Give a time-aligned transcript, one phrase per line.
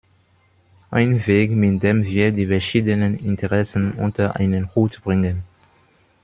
[0.89, 5.43] Ein Weg, mit dem wir die verschiedenen Interessen unter einen Hut bringen.